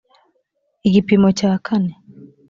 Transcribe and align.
igipimo 0.87 1.27
cya 1.39 1.51
kane 1.65 1.93